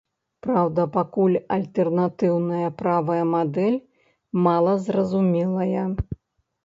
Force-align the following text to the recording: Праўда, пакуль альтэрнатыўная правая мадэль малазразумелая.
Праўда, 0.45 0.85
пакуль 0.95 1.35
альтэрнатыўная 1.57 2.69
правая 2.81 3.21
мадэль 3.35 3.77
малазразумелая. 4.49 5.85